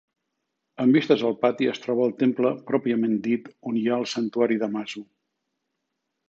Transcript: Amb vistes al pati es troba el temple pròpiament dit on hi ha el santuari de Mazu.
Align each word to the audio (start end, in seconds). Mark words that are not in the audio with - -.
Amb 0.83 0.95
vistes 0.97 1.25
al 1.27 1.35
pati 1.43 1.69
es 1.71 1.81
troba 1.83 2.05
el 2.09 2.15
temple 2.23 2.53
pròpiament 2.71 3.13
dit 3.29 3.53
on 3.73 3.79
hi 3.83 3.85
ha 3.93 4.01
el 4.03 4.09
santuari 4.15 4.59
de 4.65 4.71
Mazu. 4.79 5.05